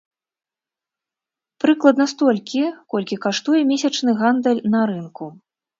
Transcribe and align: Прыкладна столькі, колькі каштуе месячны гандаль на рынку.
Прыкладна 1.65 2.03
столькі, 2.15 2.65
колькі 2.95 3.21
каштуе 3.27 3.61
месячны 3.73 4.11
гандаль 4.25 4.65
на 4.77 4.81
рынку. 4.93 5.35